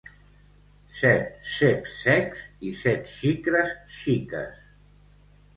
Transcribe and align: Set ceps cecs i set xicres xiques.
Set 1.01 1.35
ceps 1.57 1.93
cecs 2.05 2.41
i 2.71 2.73
set 2.81 3.13
xicres 3.19 3.77
xiques. 3.99 4.61